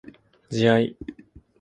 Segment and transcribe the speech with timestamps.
[0.49, 0.97] 自愛